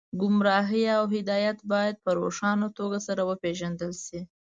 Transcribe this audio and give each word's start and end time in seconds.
ګمراهي 0.21 0.83
او 0.97 1.03
هدایت 1.15 1.57
باید 1.71 1.95
په 2.03 2.09
روښانه 2.19 2.67
توګه 2.77 2.97
سره 3.07 3.21
وپېژندل 3.29 3.91
شي 4.05 4.19